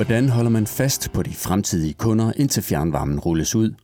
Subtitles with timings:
[0.00, 3.74] Hvordan holder man fast på de fremtidige kunder, indtil fjernvarmen rulles ud?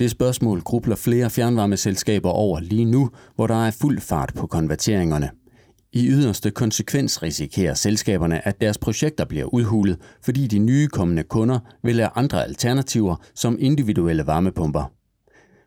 [0.00, 5.30] Det spørgsmål grubler flere fjernvarmeselskaber over lige nu, hvor der er fuld fart på konverteringerne.
[5.92, 11.58] I yderste konsekvens risikerer selskaberne, at deres projekter bliver udhulet, fordi de nye kommende kunder
[11.82, 14.92] vil have andre alternativer som individuelle varmepumper.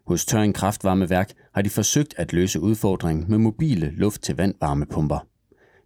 [0.08, 5.20] Hos Tøring Kraftvarmeværk har de forsøgt at løse udfordringen med mobile luft-til-vand varmepumper.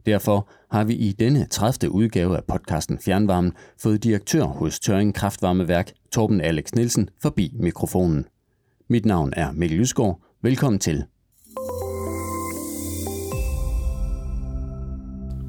[0.05, 1.91] Derfor har vi i denne 30.
[1.91, 8.25] udgave af podcasten Fjernvarmen fået direktør hos Tøring Kraftvarmeværk, Torben Alex Nielsen, forbi mikrofonen.
[8.87, 10.19] Mit navn er Mikkel Lysgaard.
[10.41, 11.05] Velkommen til.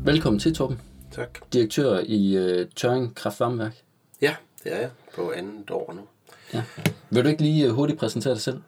[0.04, 0.80] Velkommen til, Torben.
[1.10, 1.38] Tak.
[1.52, 3.82] Direktør i uh, Tøring Kraftvarmeværk.
[4.22, 6.02] Ja, det er jeg på andet år nu.
[6.54, 6.62] Ja.
[7.10, 8.60] Vil du ikke lige uh, hurtigt præsentere dig selv?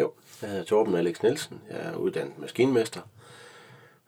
[0.00, 1.60] Jo, jeg hedder Torben Alex Nielsen.
[1.70, 3.00] Jeg er uddannet maskinmester.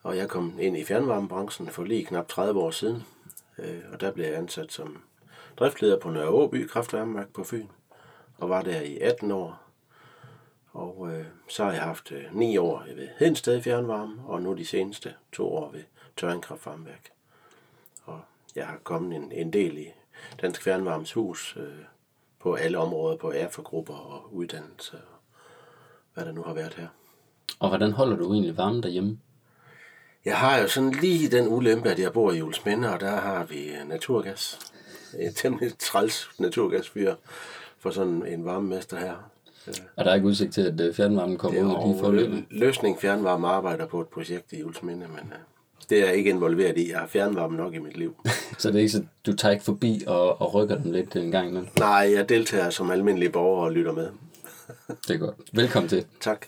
[0.04, 3.02] Og jeg kom ind i fjernvarmebranchen for lige knap 30 år siden.
[3.58, 5.02] Øh, og der blev jeg ansat som
[5.56, 7.66] driftleder på Nørre Åby Kraftværmeværk på Fyn.
[8.38, 9.60] Og var der i 18 år.
[10.72, 14.66] Og øh, så har jeg haft øh, 9 år ved Hedensted Fjernvarme, og nu de
[14.66, 15.82] seneste to år ved
[16.16, 17.10] Tøring Kraftvarmeværk.
[18.04, 18.20] Og
[18.54, 19.86] jeg har kommet en, en del i
[20.42, 21.84] Dansk Fjernvarmes Hus øh,
[22.40, 25.18] på alle områder, på erfagrupper og uddannelse og
[26.14, 26.88] hvad der nu har været her.
[27.58, 29.18] Og hvordan holder du egentlig varmen derhjemme?
[30.24, 33.44] Jeg har jo sådan lige den ulempe, at jeg bor i Julesminde, og der har
[33.44, 34.58] vi naturgas.
[35.18, 37.14] Et temmelig træls naturgasfyr
[37.78, 39.30] for sådan en varmemester her.
[39.96, 43.48] Er der ikke udsigt til, at øh, fjernvarmen kommer ud lige for lø- Løsning Fjernvarme
[43.48, 45.32] arbejder på et projekt i Julesminde, men
[45.90, 46.90] det er jeg ikke involveret i.
[46.90, 48.14] Jeg har fjernvarme nok i mit liv.
[48.58, 51.30] så det er ikke så, du tager ikke forbi og, og rykker dem lidt en
[51.30, 51.68] gang imellem?
[51.78, 54.08] Nej, jeg deltager som almindelig borger og lytter med.
[55.08, 55.36] det er godt.
[55.52, 56.04] Velkommen til.
[56.20, 56.46] Tak.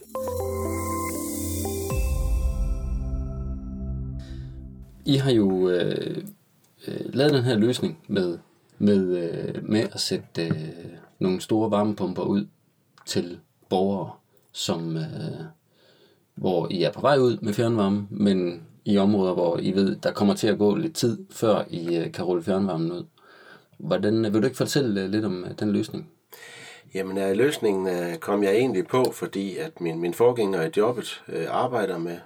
[5.06, 6.24] I har jo øh,
[6.88, 8.38] øh, lavet den her løsning med,
[8.78, 10.68] med, øh, med at sætte øh,
[11.18, 12.46] nogle store varmepumper ud
[13.06, 14.10] til borgere,
[14.52, 15.02] som, øh,
[16.34, 20.12] hvor I er på vej ud med fjernvarme, men i områder, hvor I ved, der
[20.12, 23.04] kommer til at gå lidt tid, før I øh, kan rulle fjernvarmen ud.
[23.78, 26.10] Hvordan, øh, vil du ikke fortælle øh, lidt om øh, den løsning?
[26.94, 31.22] Jamen, øh, løsningen øh, kom jeg egentlig på, fordi at min, min forgænger i jobbet
[31.28, 32.18] øh, arbejder med,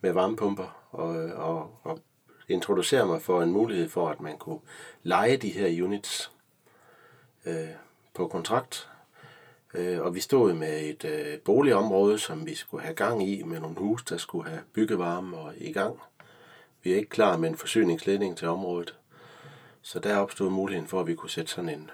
[0.00, 2.00] med varmepumper, og, øh, og, og
[2.48, 4.60] introducerer mig for en mulighed for, at man kunne
[5.02, 6.32] lege de her units
[7.46, 7.68] øh,
[8.14, 8.88] på kontrakt.
[9.74, 13.60] Øh, og vi stod med et øh, boligområde, som vi skulle have gang i, med
[13.60, 16.00] nogle hus, der skulle have byggevarme og i gang.
[16.82, 18.94] Vi er ikke klar med en forsyningsledning til området.
[19.82, 21.90] Så der opstod muligheden for, at vi kunne sætte sådan en,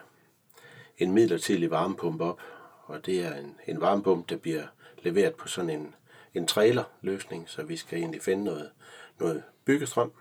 [0.99, 2.41] en midlertidig varmepumpe op.
[2.85, 4.67] Og det er en, en varmepumpe, der bliver
[5.03, 5.95] leveret på sådan en,
[6.34, 8.70] en trailerløsning, så vi skal egentlig finde noget,
[9.19, 10.12] noget byggestrøm,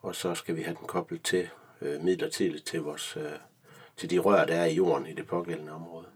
[0.00, 1.48] og så skal vi have den koblet til
[1.80, 3.32] øh, midlertidigt til, vores, øh,
[3.96, 6.06] til de rør, der er i jorden i det pågældende område.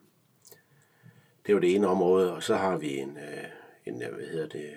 [1.46, 3.44] Det er jo det ene område, og så har vi en, øh,
[3.86, 4.70] en øh, hvad hedder det,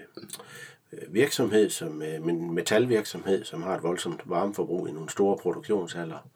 [0.91, 6.29] øh, virksomhed, som øh, en metalvirksomhed, som har et voldsomt varmeforbrug i nogle store produktionshaller.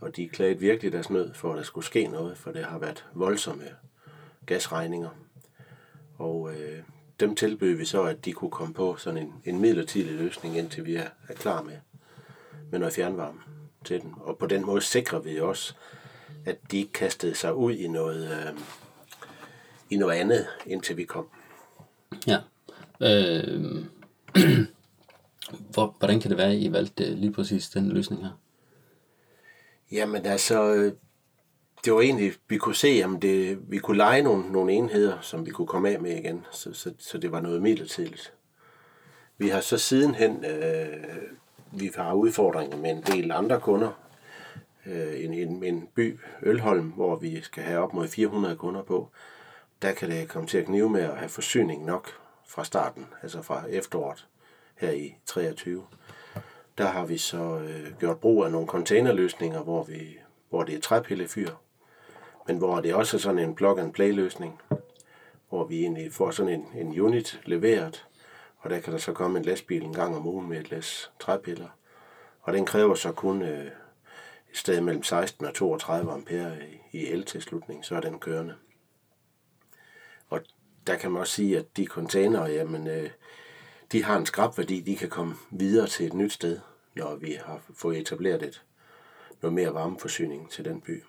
[0.00, 2.78] Og de klagede virkelig deres nød for, at der skulle ske noget, for det har
[2.78, 3.64] været voldsomme
[4.46, 5.10] gasregninger.
[6.18, 6.82] Og øh,
[7.20, 10.86] dem tilbød vi så, at de kunne komme på sådan en, en midlertidig løsning, indtil
[10.86, 11.76] vi er, er klar med,
[12.70, 13.40] med noget fjernvarme
[13.84, 14.14] til den.
[14.20, 15.74] Og på den måde sikrer vi også,
[16.44, 18.60] at de ikke kastede sig ud i noget, øh,
[19.90, 21.28] i noget andet, indtil vi kom.
[22.26, 22.38] Ja.
[23.00, 23.84] Øh,
[25.72, 28.40] hvor, hvordan kan det være, at I valgte lige præcis den løsning her?
[29.92, 30.92] Jamen altså,
[31.86, 35.46] det var egentlig, vi kunne se, om det, vi kunne lege nogle, nogle enheder, som
[35.46, 38.32] vi kunne komme af med igen, så, så, så det var noget midlertidigt.
[39.38, 40.86] Vi har så sidenhen, øh,
[41.72, 44.00] vi har udfordringer med en del andre kunder,
[44.86, 49.10] øh, en, en, en by, Ølholm, hvor vi skal have op mod 400 kunder på.
[49.82, 52.10] Der kan det komme til at knive med at have forsyning nok
[52.48, 54.26] fra starten, altså fra efteråret
[54.76, 55.84] her i 23.
[56.78, 60.18] Der har vi så øh, gjort brug af nogle containerløsninger, hvor, vi,
[60.50, 61.50] hvor det er træpillefyr,
[62.46, 64.60] men hvor det også er sådan en plug-and-play-løsning,
[65.48, 68.06] hvor vi egentlig får sådan en, en unit leveret,
[68.58, 71.10] og der kan der så komme en lastbil en gang om ugen med et læs
[71.20, 71.68] træpiller.
[72.40, 73.66] Og den kræver så kun øh,
[74.50, 76.56] et sted mellem 16 og 32 ampere
[76.92, 78.54] i, i el-tilslutning, så er den kørende.
[80.28, 80.40] Og
[80.86, 83.10] der kan man også sige, at de containere, jamen, øh,
[83.92, 86.58] de har en skrabværdi, de kan komme videre til et nyt sted,
[86.94, 88.64] når vi har fået etableret et,
[89.42, 91.02] noget mere varmeforsyning til den by.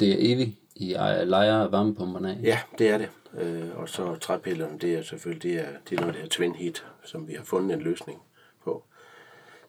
[0.00, 2.38] Det er evigt, I leger varmepumperne af?
[2.42, 3.08] Ja, det er det.
[3.34, 6.54] Øh, og så træpillerne, det er selvfølgelig det er, det er noget, der er twin
[6.54, 8.22] heat, som vi har fundet en løsning
[8.64, 8.84] på.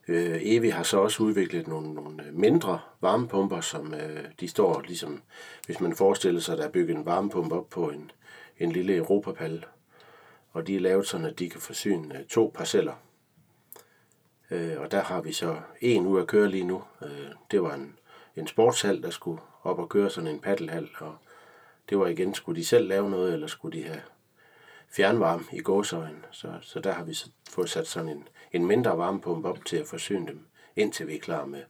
[0.08, 4.80] Øh, Evi har så også udviklet nogle, nogle øh, mindre varmepumper, som øh, de står
[4.80, 5.22] ligesom,
[5.66, 8.10] hvis man forestiller sig, at der er bygget en varmepumpe op på en,
[8.58, 9.64] en lille europapal,
[10.52, 12.94] og de er lavet sådan, at de kan forsyne øh, to parceller.
[14.50, 16.82] Øh, og der har vi så en ud at køre lige nu.
[17.02, 17.96] Øh, det var en,
[18.36, 21.14] en sportshal, der skulle op og køre sådan en paddelhal, og
[21.88, 24.00] det var igen, skulle de selv lave noget, eller skulle de have
[24.90, 26.24] fjernvarme i gåsøjen.
[26.30, 29.76] Så, så der har vi så fået sat sådan en, en mindre varmepumpe op til
[29.76, 30.46] at forsyne dem,
[30.76, 31.62] indtil vi er klar med,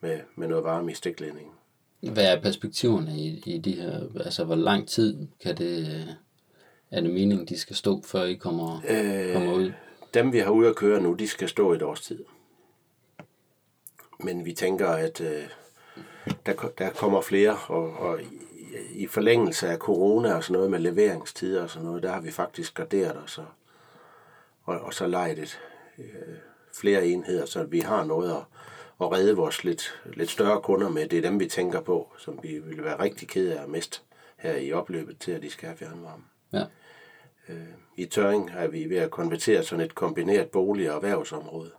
[0.00, 1.52] med, med noget varme i stikledningen.
[2.00, 6.04] Hvad er perspektiverne i, i de her, altså hvor lang tid kan det,
[6.90, 9.72] er det meningen, de skal stå, før I kommer, øh, kommer ud?
[10.14, 12.24] Dem vi har ude at køre nu, de skal stå et års tid.
[14.20, 15.42] Men vi tænker, at øh,
[16.46, 18.20] der, der kommer flere, og, og
[18.90, 22.30] i forlængelse af corona og sådan noget med leveringstider og sådan noget, der har vi
[22.30, 23.46] faktisk garderet os og,
[24.64, 25.60] og, og så lejet et,
[25.98, 26.04] øh,
[26.74, 28.42] flere enheder, så vi har noget at,
[29.00, 31.08] at redde vores lidt, lidt større kunder med.
[31.08, 34.00] Det er dem, vi tænker på, som vi vil være rigtig ked af at miste
[34.36, 36.24] her i opløbet til, at de skal have fjernvarme.
[36.52, 36.64] Ja.
[37.48, 37.66] Øh,
[37.96, 41.70] I Tøring er vi ved at konvertere sådan et kombineret bolig- og erhvervsområde.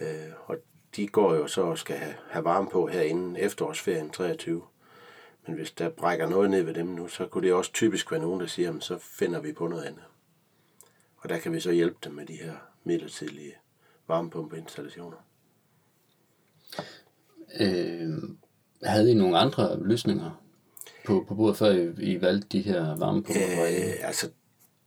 [0.00, 0.56] Øh, og
[0.96, 4.62] de går jo så og skal have, have varme på her inden efterårsferien 23.
[5.46, 8.20] Men hvis der brækker noget ned ved dem nu, så kunne det også typisk være
[8.20, 10.02] nogen, der siger, så finder vi på noget andet.
[11.16, 12.54] Og der kan vi så hjælpe dem med de her
[12.84, 13.54] midlertidige
[14.08, 15.16] varmepumpeinstallationer.
[17.60, 18.18] Øh,
[18.82, 20.42] havde I nogle andre løsninger
[21.06, 23.62] på, på bordet, før I, I valgte de her varmepumper?
[23.62, 24.30] Øh, altså,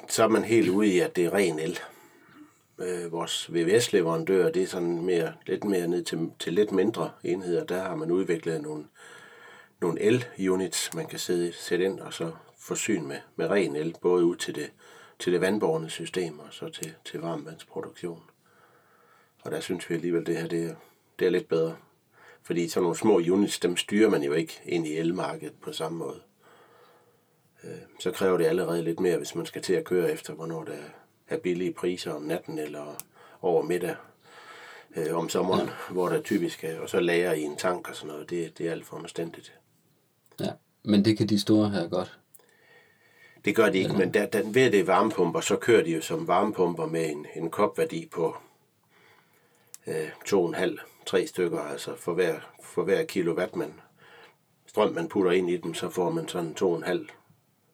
[0.10, 1.80] så er man helt ude i, at det er ren el.
[2.80, 7.64] Øh, vores VVS-leverandør, det er sådan mere, lidt mere ned til, til lidt mindre enheder.
[7.64, 8.86] Der har man udviklet nogle
[9.84, 14.26] nogle el-units, man kan sidde, sætte ind og så forsyne med, med ren el, både
[14.26, 14.72] ud til det,
[15.20, 18.24] til det vandborgende system og så til, til varmvandsproduktion.
[19.42, 20.76] Og der synes vi alligevel, det her det,
[21.20, 21.76] det er lidt bedre.
[22.44, 25.98] Fordi sådan nogle små units, dem styrer man jo ikke ind i elmarkedet på samme
[25.98, 26.22] måde.
[27.64, 30.64] Øh, så kræver det allerede lidt mere, hvis man skal til at køre efter, hvornår
[30.64, 30.90] der er
[31.44, 32.96] billige priser om natten eller
[33.42, 33.96] over middag
[34.96, 35.94] øh, om sommeren, ja.
[35.94, 38.68] hvor der typisk er, og så lager i en tank og sådan noget, det, det
[38.68, 39.54] er alt for omstændigt.
[40.40, 40.52] Ja,
[40.84, 42.20] men det kan de store her godt.
[43.46, 46.28] Det gør de ikke, men der, der, ved det varmepumper, så kører de jo som
[46.28, 48.36] varmepumper med en, en kopværdi på
[49.88, 53.74] øh, 2,5-3 stykker, altså for hver, for hver kilowatt man,
[54.66, 57.08] strøm man putter ind i dem, så får man sådan 2,5,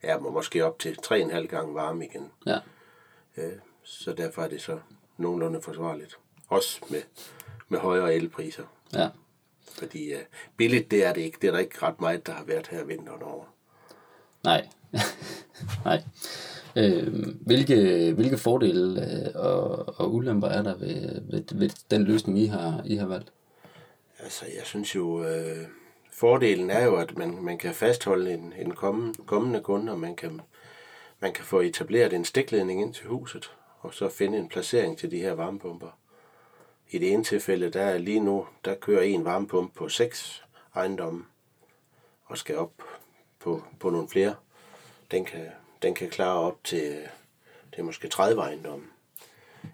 [0.03, 2.31] ja, måske op til 3,5 gange varme igen.
[2.45, 2.59] Ja.
[3.37, 3.53] Øh,
[3.83, 4.79] så derfor er det så
[5.17, 6.17] nogenlunde forsvarligt.
[6.47, 7.01] Også med,
[7.67, 8.63] med højere elpriser.
[8.93, 9.09] Ja.
[9.71, 10.19] Fordi uh,
[10.57, 11.37] billigt, det er det ikke.
[11.41, 13.45] Det er der ikke ret meget, der har været her vinteren over.
[14.43, 14.67] Nej.
[15.85, 16.03] Nej.
[16.75, 17.75] Øh, hvilke,
[18.13, 22.81] hvilke fordele øh, og, og ulemper er der ved, ved, ved den løsning, I har,
[22.85, 23.31] I har valgt?
[24.19, 25.67] Altså, jeg synes jo, øh,
[26.11, 30.15] fordelen er jo, at man, man kan fastholde en, en kommende, kommende kunde, og man
[30.15, 30.41] kan,
[31.19, 35.11] man kan få etableret en stikledning ind til huset, og så finde en placering til
[35.11, 35.99] de her varmepumper.
[36.89, 40.43] I det ene tilfælde, der er lige nu, der kører en varmepumpe på seks
[40.75, 41.25] ejendomme
[42.25, 42.73] og skal op
[43.39, 44.35] på, på nogle flere.
[45.11, 45.47] Den kan,
[45.81, 47.09] den kan klare op til,
[47.75, 48.85] til måske 30 ejendomme,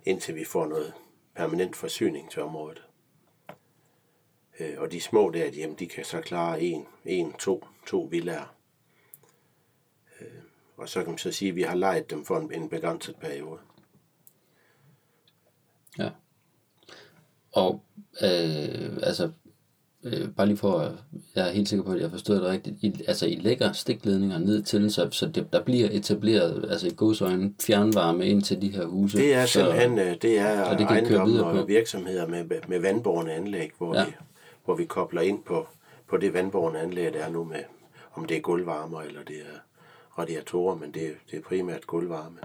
[0.05, 0.93] indtil vi får noget
[1.35, 2.83] permanent forsyning til området.
[4.59, 8.54] Øh, og de små der, jamen, de kan så klare en, en to, to villager.
[10.77, 12.69] Øh, og så kan man så sige, at vi har lejet dem for en, en
[12.69, 13.59] begrænset periode.
[15.99, 16.09] Ja.
[17.51, 17.81] Og
[18.21, 19.31] øh, altså,
[20.03, 20.91] øh, bare lige for, at
[21.35, 24.37] jeg er helt sikker på, at jeg forstod det rigtigt, I, altså I lægger stikledninger
[24.37, 28.69] ned til, så, så det, der bliver etableret, altså i godsøjne, fjernvarme ind til de
[28.69, 29.17] her huse.
[29.17, 33.95] Det er simpelthen, så, det er det ejendomme og virksomheder med, med vandborgende anlæg, hvor,
[33.95, 34.05] ja.
[34.05, 34.11] vi,
[34.65, 35.67] hvor vi kobler ind på,
[36.07, 37.63] på det vandborgende anlæg, der er nu med,
[38.13, 39.59] om det er gulvvarmer eller det er
[40.19, 42.39] radiatorer, men det, det er primært gulvvarme.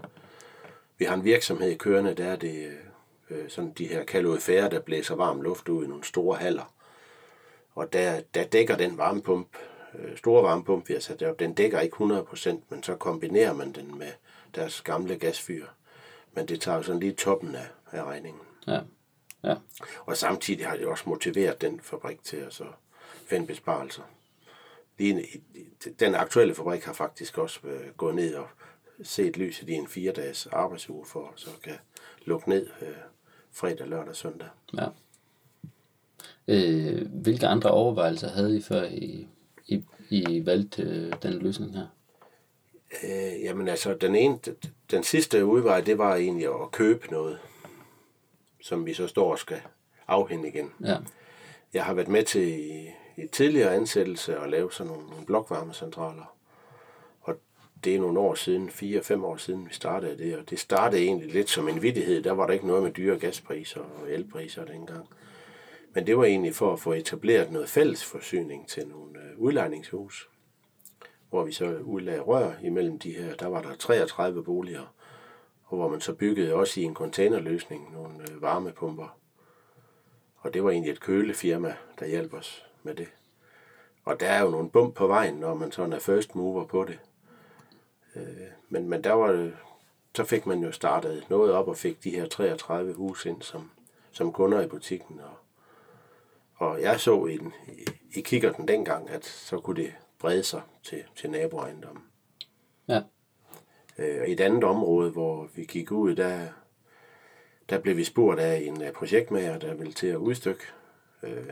[0.98, 2.78] Vi har en virksomhed kørende, der er det
[3.30, 6.74] øh, sådan de her kalorifære, der blæser varm luft ud i nogle store haller.
[7.74, 9.56] Og der, der dækker den varmepump,
[9.94, 13.72] øh, store varmepump, vi har sat op, den dækker ikke 100%, men så kombinerer man
[13.72, 14.12] den med
[14.54, 15.66] deres gamle gasfyr.
[16.32, 18.42] Men det tager sådan lige toppen af, af regningen.
[18.66, 18.80] Ja.
[19.44, 19.54] Ja.
[20.06, 22.64] Og samtidig har det også motiveret den fabrik til at så
[23.26, 24.02] finde besparelser.
[25.00, 25.26] Lige,
[26.00, 28.46] den aktuelle fabrik har faktisk også øh, gået ned og
[29.02, 31.76] set lyset i en fire dages arbejdsuge for så kan
[32.24, 32.88] lukke ned øh,
[33.52, 34.48] fredag, lørdag, søndag.
[34.78, 34.86] Ja.
[36.48, 39.26] Øh, hvilke andre overvejelser havde I før I,
[39.66, 41.86] I, I valgte øh, den løsning her?
[43.04, 44.38] Øh, jamen altså, den, ene,
[44.90, 47.38] den sidste udvej, det var egentlig at købe noget,
[48.62, 49.60] som vi så står og skal,
[50.08, 50.72] afhænde igen.
[50.84, 50.96] Ja.
[51.74, 52.88] Jeg har været med til i,
[53.24, 56.36] i tidligere ansættelse at lave sådan nogle, nogle blokvarmecentraler.
[57.20, 57.36] Og
[57.84, 60.38] det er nogle år siden, fire-fem år siden, vi startede det.
[60.38, 62.22] Og det startede egentlig lidt som en vidighed.
[62.22, 65.08] Der var der ikke noget med dyre gaspriser og elpriser dengang.
[65.94, 70.28] Men det var egentlig for at få etableret noget fælles forsyning til nogle øh, udlejningshus.
[71.30, 73.34] Hvor vi så udlagde rør imellem de her.
[73.34, 74.94] Der var der 33 boliger.
[75.64, 79.16] Og hvor man så byggede også i en containerløsning nogle øh, varmepumper.
[80.36, 83.08] Og det var egentlig et kølefirma, der hjalp os med det.
[84.04, 86.84] Og der er jo nogle bump på vejen, når man sådan er first mover på
[86.84, 86.98] det.
[88.16, 88.22] Øh,
[88.68, 89.56] men, men der var det,
[90.14, 93.70] så fik man jo startet noget op og fik de her 33 hus ind som,
[94.10, 95.20] som kunder i butikken.
[95.20, 95.36] Og,
[96.54, 97.86] og jeg så i, den, i,
[98.18, 102.04] i kikkerten dengang, at så kunne det brede sig til, til naboejendommen.
[102.88, 103.02] Ja.
[103.98, 106.46] Øh, og i et andet område, hvor vi gik ud, der,
[107.70, 110.62] der blev vi spurgt af en projektmager, der ville til at udstykke,
[111.22, 111.50] øh,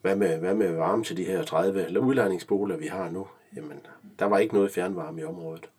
[0.00, 3.26] hvad, med, hvad med varme til de her 30 eller udlejningsboliger, vi har nu?
[3.56, 3.80] Jamen,
[4.18, 5.70] der var ikke noget fjernvarme i området.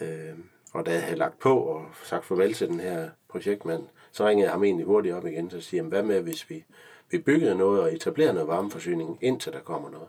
[0.00, 0.38] Øh,
[0.72, 3.82] og da jeg havde lagt på og sagt farvel til den her projektmand,
[4.12, 6.64] så ringede jeg ham egentlig hurtigt op igen, og siger, hvad med, hvis vi,
[7.10, 10.08] vi byggede noget og etablerede noget varmeforsyning, indtil der kommer noget.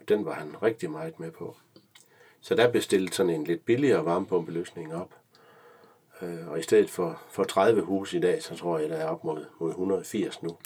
[0.00, 1.56] Og den var han rigtig meget med på.
[2.40, 5.14] Så der bestilte sådan en lidt billigere varmepumpeløsning op.
[6.22, 9.06] Øh, og i stedet for, for 30 huse i dag, så tror jeg, der er
[9.06, 10.56] op mod, mod 180 nu.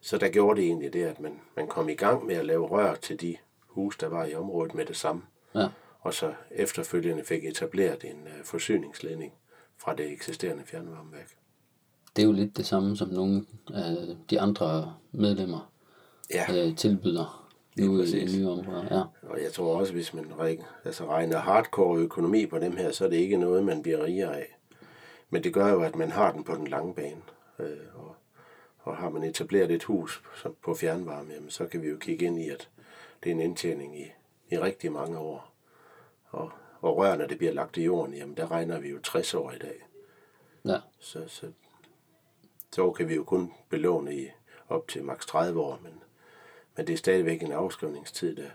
[0.00, 2.66] Så der gjorde det egentlig det, at man, man kom i gang med at lave
[2.66, 3.36] rør til de
[3.66, 5.22] hus, der var i området med det samme.
[5.54, 5.68] Ja.
[6.00, 9.32] Og så efterfølgende fik etableret en uh, forsyningsledning
[9.78, 11.36] fra det eksisterende fjernvarmeværk.
[12.16, 15.72] Det er jo lidt det samme, som nogle af de andre medlemmer
[16.30, 17.48] Ja, øh, tilbyder
[17.78, 18.84] nu i nye områder.
[18.90, 19.02] Ja.
[19.30, 20.24] og jeg tror også, hvis man
[20.84, 24.36] altså regner hardcore økonomi på dem her, så er det ikke noget, man bliver rigere
[24.36, 24.58] af.
[25.30, 27.20] Men det gør jo, at man har den på den lange bane.
[27.58, 28.16] Øh, og,
[28.86, 30.22] og har man etableret et hus
[30.62, 32.70] på fjernvarme, jamen, så kan vi jo kigge ind i, at
[33.22, 34.12] det er en indtjening i,
[34.50, 35.52] i rigtig mange år.
[36.30, 36.50] Og,
[36.80, 39.58] og rørene, det bliver lagt i jorden, jamen der regner vi jo 60 år i
[39.58, 39.86] dag.
[40.64, 40.80] ja.
[40.98, 41.52] Så, så,
[42.72, 44.28] så kan vi jo kun belåne i
[44.68, 46.02] op til maks 30 år, men,
[46.76, 48.50] men det er stadigvæk en afskrivningstid, der,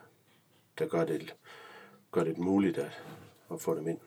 [0.79, 1.35] der gør, det,
[2.11, 3.03] gør det muligt at,
[3.51, 3.99] at få dem ind.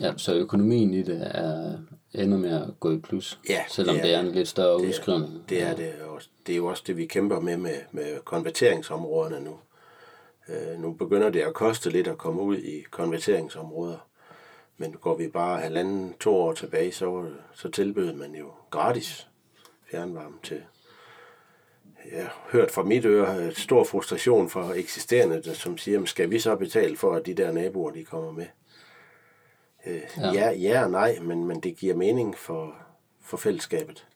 [0.00, 1.78] Ja, så økonomien i det er
[2.14, 4.74] ender med at gå i plus, Ja, selvom det det er er, en lidt større
[4.78, 5.44] Det er- udskrivning.
[5.48, 6.28] Det er det også.
[6.46, 9.58] Det er jo også det, vi kæmper med med, med konverteringsområderne nu.
[10.48, 14.06] Øh, nu begynder det at koste lidt at komme ud i konverteringsområder.
[14.76, 19.28] Men går vi bare halvanden, to år tilbage, så, så tilbød man jo gratis
[19.90, 20.62] fjernvarme til.
[22.12, 26.30] Jeg har hørt fra mit øre et stor frustration fra eksisterende, som siger, "Men skal
[26.30, 28.46] vi så betale for, at de der naboer, de kommer med?
[29.86, 30.32] Øh, ja.
[30.32, 32.76] Ja, ja og nej, men, men det giver mening for,
[33.20, 34.06] for fællesskabet.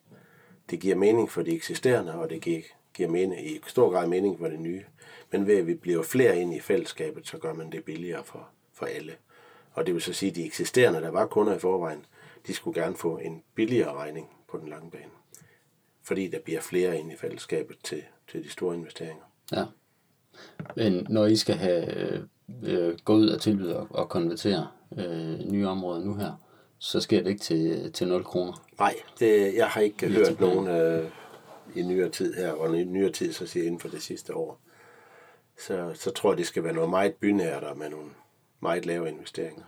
[0.69, 2.61] Det giver mening for de eksisterende, og det giver,
[2.93, 4.83] giver mening, i stor grad mening for det nye.
[5.31, 8.49] Men ved at vi bliver flere ind i fællesskabet, så gør man det billigere for,
[8.73, 9.13] for alle.
[9.71, 12.05] Og det vil så sige, at de eksisterende, der var kunder i forvejen,
[12.47, 15.11] de skulle gerne få en billigere regning på den lange bane.
[16.03, 19.23] Fordi der bliver flere ind i fællesskabet til, til de store investeringer.
[19.51, 19.65] Ja.
[20.75, 22.29] Men når I skal have
[22.63, 26.41] øh, øh, gå ud og tilbyde og, og konvertere øh, nye områder nu her,
[26.77, 28.53] så sker det ikke til, til 0 kroner.
[28.79, 31.09] Nej, det, jeg har ikke hørt nogen øh,
[31.75, 34.35] i nyere tid her, og i nyere tid, så siger jeg inden for det sidste
[34.35, 34.59] år.
[35.59, 38.09] Så, så tror jeg, det skal være noget meget bynært og med nogle
[38.59, 39.63] meget lave investeringer.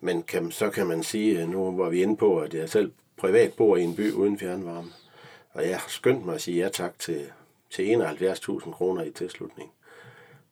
[0.00, 2.92] Men kan, så kan man sige, øh, nu var vi inde på, at jeg selv
[3.16, 4.90] privat bor i en by uden fjernvarme.
[5.52, 7.26] Og jeg har skyndt mig at sige ja tak til,
[7.70, 9.72] til 71.000 kroner i tilslutning.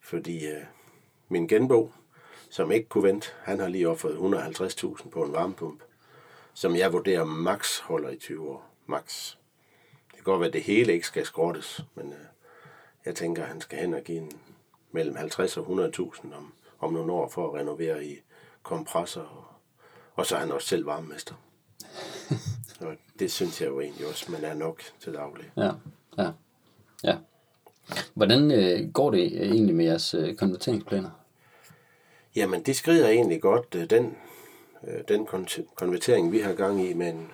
[0.00, 0.62] Fordi øh,
[1.32, 1.92] min genbo,
[2.50, 5.84] som ikke kunne vente, han har lige offeret 150.000 på en varmepumpe
[6.54, 8.70] som jeg vurderer max holder i 20 år.
[8.86, 9.36] Max.
[10.06, 12.18] Det kan godt være, at det hele ikke skal skrottes, men øh,
[13.04, 14.32] jeg tænker, at han skal hen og give en,
[14.92, 18.16] mellem 50 og 100.000 om, om nogle år for at renovere i
[18.62, 19.44] kompressor, og,
[20.14, 21.34] og så er han også selv varmemester.
[22.86, 25.52] og det synes jeg jo egentlig også, man er nok til daglig.
[25.56, 25.70] Ja,
[26.18, 26.30] ja,
[27.04, 27.16] ja.
[28.14, 31.10] Hvordan øh, går det egentlig med jeres øh, konverteringsplaner?
[32.36, 33.74] Jamen, det skrider egentlig godt.
[33.76, 34.16] øh, Den,
[34.88, 37.30] øh, den kon- konvertering, vi har gang i, men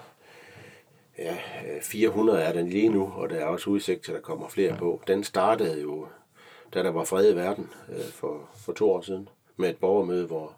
[1.19, 1.37] ja,
[1.75, 4.49] øh, 400 er den lige nu, og der er også udsigt til, at der kommer
[4.49, 5.03] flere på.
[5.07, 6.07] Den startede jo,
[6.75, 10.27] da der var fred i verden øh, for, for to år siden, med et borgermøde,
[10.27, 10.53] hvor,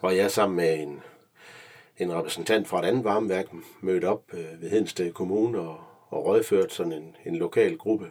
[0.00, 1.00] hvor jeg sammen med en,
[1.98, 3.46] en repræsentant fra et andet varmeværk
[3.80, 5.76] mødte op øh, ved Hedensted Kommune og,
[6.08, 8.10] og rådførte sådan en, en lokal gruppe,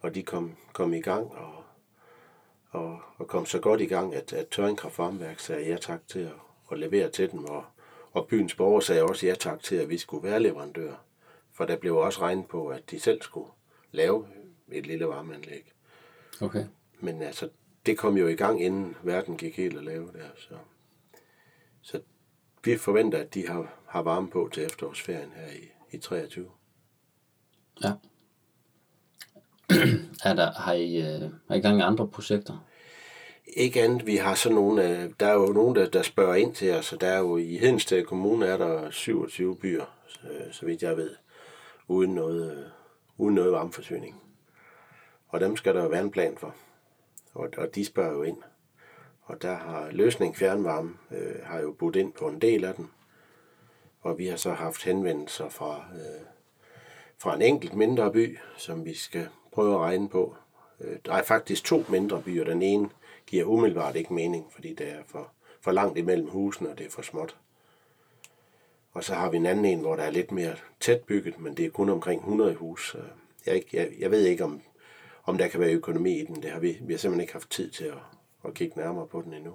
[0.00, 1.59] og de kom, kom i gang, og
[2.70, 6.18] og, og kom så godt i gang, at, at Tøring Kraftvarmeværk sagde ja tak til
[6.18, 6.32] at,
[6.72, 7.64] at levere til dem, og,
[8.12, 10.94] og byens borgere sagde også ja tak til, at vi skulle være leverandør.
[11.52, 13.50] For der blev også regnet på, at de selv skulle
[13.90, 14.26] lave
[14.72, 15.72] et lille varmeanlæg.
[16.40, 16.64] Okay.
[17.00, 17.48] Men altså,
[17.86, 20.28] det kom jo i gang, inden verden gik helt at lave der.
[20.36, 20.54] Så,
[21.82, 22.00] så
[22.64, 26.50] vi forventer, at de har, har varme på til efterårsferien her i, i 23.
[27.82, 27.92] Ja.
[30.24, 32.66] er der, har, I, øh, har I gang i andre projekter?
[33.46, 36.54] Ikke andet, vi har sådan nogle, øh, der er jo nogen, der, der spørger ind
[36.54, 40.18] til os, og der er jo i Hedensted Kommune er der 27 byer, så,
[40.52, 41.10] så vidt jeg ved,
[41.88, 42.64] uden noget, øh,
[43.18, 44.22] uden noget varmeforsyning.
[45.28, 46.54] Og dem skal der jo være en plan for.
[47.34, 48.36] Og, og de spørger jo ind.
[49.22, 52.90] Og der har løsning fjernvarme, øh, har jo budt ind på en del af den.
[54.00, 56.26] Og vi har så haft henvendelser fra, øh,
[57.18, 60.36] fra en enkelt mindre by, som vi skal prøve at regne på.
[60.80, 62.44] Øh, der er faktisk to mindre byer.
[62.44, 62.90] Den ene
[63.26, 66.90] giver umiddelbart ikke mening, fordi det er for, for langt imellem husene, og det er
[66.90, 67.36] for småt.
[68.92, 71.56] Og så har vi en anden en, hvor der er lidt mere tæt bygget, men
[71.56, 72.96] det er kun omkring 100 hus.
[73.46, 74.60] Jeg, jeg, jeg ved ikke, om,
[75.24, 76.42] om der kan være økonomi i den.
[76.42, 77.98] Det har vi, vi har simpelthen ikke haft tid til at,
[78.44, 79.54] at kigge nærmere på den endnu.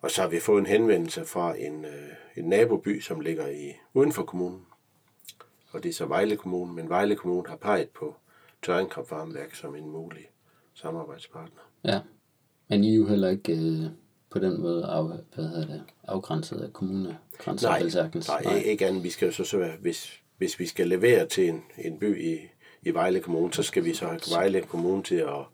[0.00, 3.72] Og så har vi fået en henvendelse fra en, øh, en naboby, som ligger i
[3.94, 4.66] uden for kommunen.
[5.70, 8.14] Og det er så Vejle Kommune, men Vejle Kommune har peget på
[8.62, 10.30] Tørringkrop Varmeværk som en mulig
[10.74, 11.60] samarbejdspartner.
[11.84, 12.00] Ja,
[12.68, 13.90] men I er jo heller ikke øh,
[14.30, 17.68] på den måde af, hvad hedder det, afgrænset af kommunegrænser.
[17.68, 19.04] Nej, vel nej, nej, ikke andet.
[19.04, 22.24] Vi skal jo så, så være, hvis, hvis vi skal levere til en, en by
[22.24, 22.38] i,
[22.82, 25.44] i Vejle Kommune, så skal vi så have Vejle Kommune til at,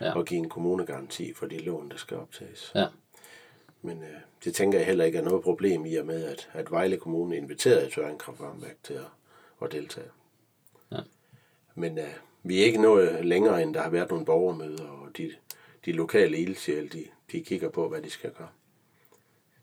[0.00, 0.20] ja.
[0.20, 2.72] at give en kommunegaranti for de lån, der skal optages.
[2.74, 2.86] Ja,
[3.82, 4.08] Men øh,
[4.44, 7.36] det tænker jeg heller ikke er noget problem i og med, at, at Vejle Kommune
[7.36, 9.08] inviterede Tøring Kraftvarmeværk til at,
[9.62, 10.08] at deltage.
[10.92, 10.98] Ja.
[11.74, 12.14] Men øh,
[12.46, 15.30] vi er ikke nået længere, end der har været nogle borgermøder, og de,
[15.84, 18.48] de lokale ildsjæle, de, de kigger på, hvad de skal gøre.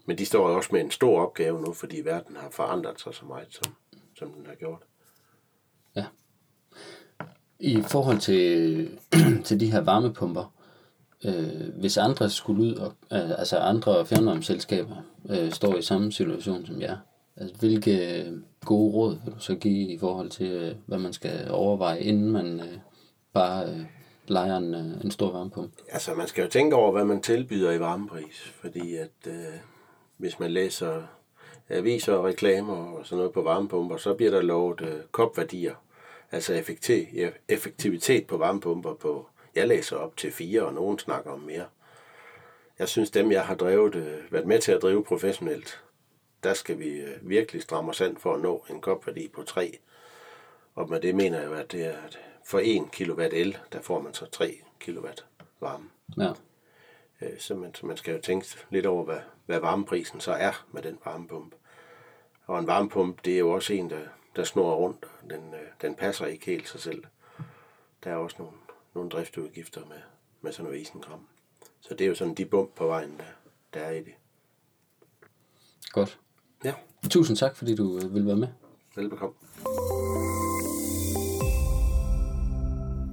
[0.05, 3.25] Men de står også med en stor opgave nu, fordi verden har forandret sig så
[3.25, 3.75] meget, som,
[4.15, 4.81] som den har gjort.
[5.95, 6.05] ja.
[7.59, 8.99] I forhold til,
[9.45, 10.53] til de her varmepumper,
[11.25, 14.95] øh, hvis andre skulle ud, og, øh, altså andre fjernvarmeselskaber
[15.29, 16.97] øh, står i samme situation som jer,
[17.37, 18.33] altså, hvilke øh,
[18.65, 22.31] gode råd vil du så give i forhold til, øh, hvad man skal overveje, inden
[22.31, 22.77] man øh,
[23.33, 23.79] bare øh,
[24.27, 25.83] leger en, øh, en stor varmepumpe?
[25.89, 29.53] Altså, man skal jo tænke over, hvad man tilbyder i varmepris, fordi at øh,
[30.17, 31.01] hvis man læser
[31.69, 35.75] aviser og reklamer og sådan noget på varmepumper, så bliver der lovet øh, kopværdier,
[36.31, 36.53] altså
[37.47, 41.65] effektivitet på varmepumper på, jeg læser op til fire, og nogen snakker om mere.
[42.79, 45.83] Jeg synes, dem jeg har drevet, øh, været med til at drive professionelt,
[46.43, 49.79] der skal vi øh, virkelig stramme os an for at nå en kopværdi på 3.
[50.75, 54.01] Og med det mener jeg at det er, at for 1 kW el, der får
[54.01, 55.07] man så 3 kW
[55.59, 55.89] varme.
[56.17, 56.33] Ja,
[57.21, 60.65] Øh, Så man, så man skal jo tænke lidt over, hvad, hvad varmeprisen så er
[60.71, 61.55] med den varmepumpe.
[62.45, 64.01] Og en varmepumpe, det er jo også en, der,
[64.35, 65.05] der snor rundt.
[65.29, 67.03] Den, øh, den passer ikke helt sig selv.
[68.03, 68.57] Der er også nogle,
[68.93, 70.01] nogle driftudgifter med,
[70.41, 71.27] med sådan noget isenkram.
[71.81, 73.25] Så det er jo sådan de bump på vejen, der,
[73.73, 74.13] der er i det.
[75.91, 76.19] godt.
[76.65, 76.73] Ja,
[77.09, 78.47] Tusind tak, fordi du øh, vil være med.
[78.95, 79.35] velbekomme.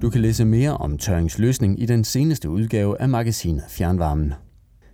[0.01, 4.33] Du kan læse mere om Tørrings løsning i den seneste udgave af magasinet Fjernvarmen.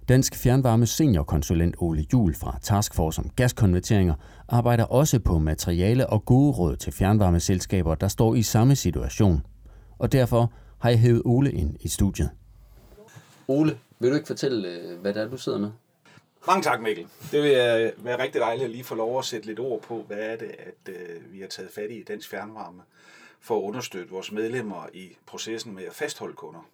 [0.09, 4.13] Dansk Fjernvarmes seniorkonsulent Ole Jul fra Taskforce om gaskonverteringer
[4.47, 9.41] arbejder også på materiale og gode råd til fjernvarmeselskaber, der står i samme situation.
[9.99, 12.29] Og derfor har jeg hævet Ole ind i studiet.
[13.47, 15.69] Ole, vil du ikke fortælle, øh, hvad det er, du sidder med?
[16.47, 17.07] Mange tak, Mikkel.
[17.31, 20.01] Det vil øh, være rigtig dejligt at lige få lov at sætte lidt ord på,
[20.01, 22.81] hvad er det, at øh, vi har taget fat i i Dansk Fjernvarme
[23.39, 26.69] for at understøtte vores medlemmer i processen med at fastholde kunder.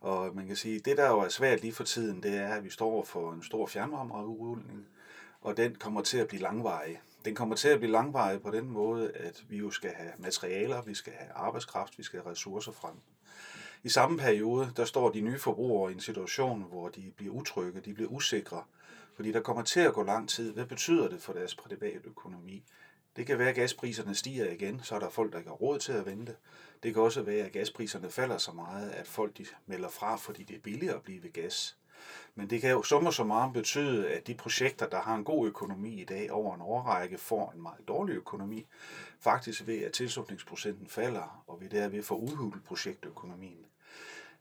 [0.00, 2.64] Og man kan sige, det der jo er svært lige for tiden, det er, at
[2.64, 4.86] vi står for en stor fjernvarmeudrulning,
[5.40, 7.00] og den kommer til at blive langvarig.
[7.24, 10.82] Den kommer til at blive langvarig på den måde, at vi jo skal have materialer,
[10.82, 12.94] vi skal have arbejdskraft, vi skal have ressourcer frem.
[13.82, 17.80] I samme periode, der står de nye forbrugere i en situation, hvor de bliver utrygge,
[17.80, 18.62] de bliver usikre,
[19.14, 20.52] fordi der kommer til at gå lang tid.
[20.52, 22.64] Hvad betyder det for deres private økonomi?
[23.16, 25.78] Det kan være, at gaspriserne stiger igen, så er der folk, der ikke har råd
[25.78, 26.36] til at vente.
[26.82, 30.42] Det kan også være, at gaspriserne falder så meget, at folk de melder fra, fordi
[30.42, 31.76] det er billigere at blive ved gas.
[32.34, 35.48] Men det kan jo summer så meget betyde, at de projekter, der har en god
[35.48, 38.66] økonomi i dag over en årrække, får en meget dårlig økonomi,
[39.20, 43.66] faktisk ved at tilslutningsprocenten falder, og vi derved får udhulet projektøkonomien.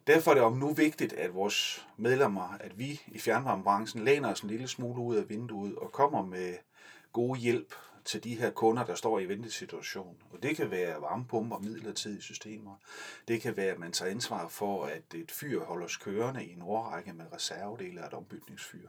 [0.08, 4.42] Derfor er det om nu vigtigt, at vores medlemmer, at vi i fjernvarmebranchen læner os
[4.42, 6.56] en lille smule ud af vinduet og kommer med
[7.13, 10.18] gode hjælp til de her kunder, der står i ventesituation.
[10.32, 12.76] Og det kan være varmepumper, midlertidige systemer.
[13.28, 16.62] Det kan være, at man tager ansvar for, at et fyr holdes kørende i en
[16.62, 18.88] årrække med reservedele af et ombygningsfyr.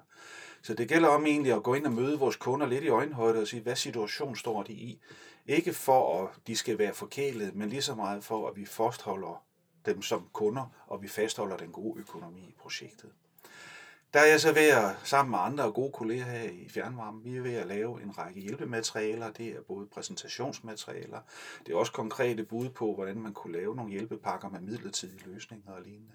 [0.63, 3.41] Så det gælder om egentlig at gå ind og møde vores kunder lidt i øjenhøjde
[3.41, 5.01] og sige, hvad situation står de i.
[5.47, 9.45] Ikke for, at de skal være forkælet, men lige så meget for, at vi fastholder
[9.87, 13.11] dem som kunder, og vi fastholder den gode økonomi i projektet.
[14.15, 17.37] Der er jeg så ved at, sammen med andre gode kolleger her i Fjernvarme, vi
[17.37, 19.31] er ved at lave en række hjælpematerialer.
[19.31, 21.21] Det er både præsentationsmaterialer,
[21.67, 25.73] det er også konkrete bud på, hvordan man kunne lave nogle hjælpepakker med midlertidige løsninger
[25.73, 26.13] og lignende.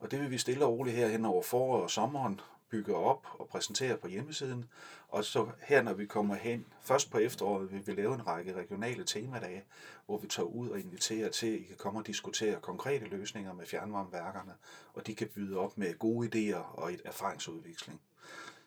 [0.00, 3.26] Og det vil vi stille og roligt her hen over foråret og sommeren bygge op
[3.38, 4.64] og præsentere på hjemmesiden.
[5.08, 8.54] Og så her, når vi kommer hen, først på efteråret, vil vi lave en række
[8.54, 9.64] regionale temadage,
[10.06, 13.52] hvor vi tager ud og inviterer til, at I kan komme og diskutere konkrete løsninger
[13.52, 14.52] med fjernvarmeværkerne,
[14.94, 18.00] og de kan byde op med gode idéer og et erfaringsudveksling.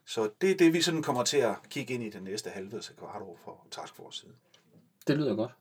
[0.05, 2.79] Så det er det, vi sådan kommer til at kigge ind i det næste halve
[2.79, 4.33] til kvart år for Taskforce side.
[5.07, 5.51] Det lyder godt.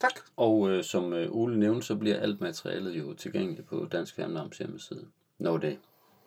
[0.00, 0.12] Tak.
[0.36, 4.58] Og øh, som øh, Ole nævnte, så bliver alt materialet jo tilgængeligt på Dansk Fjernvarmes
[4.58, 5.06] hjemmeside,
[5.38, 5.78] når det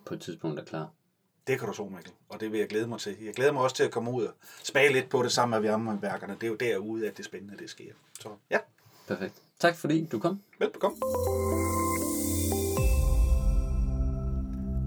[0.05, 0.89] på et tidspunkt er klar.
[1.47, 3.15] Det kan du så, Mikkel, og det vil jeg glæde mig til.
[3.25, 4.33] Jeg glæder mig også til at komme ud og
[4.63, 6.33] smage lidt på det sammen med varmeværkerne.
[6.33, 7.83] Det er jo derude, at det spændende det sker.
[8.19, 8.57] Så ja.
[9.07, 9.33] Perfekt.
[9.59, 10.39] Tak fordi du kom.
[10.59, 10.97] Velbekomme.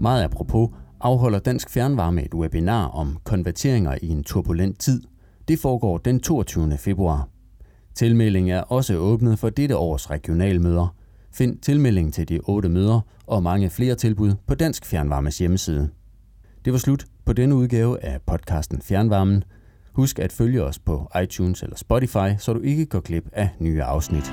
[0.00, 0.70] Meget apropos
[1.00, 5.02] afholder Dansk Fjernvarme et webinar om konverteringer i en turbulent tid.
[5.48, 6.78] Det foregår den 22.
[6.78, 7.28] februar.
[7.94, 10.94] Tilmelding er også åbnet for dette års regionalmøder.
[11.32, 15.90] Find tilmelding til de otte møder og mange flere tilbud på Dansk Fjernvarmes hjemmeside.
[16.64, 19.44] Det var slut på denne udgave af podcasten Fjernvarmen.
[19.92, 23.82] Husk at følge os på iTunes eller Spotify, så du ikke går glip af nye
[23.82, 24.32] afsnit.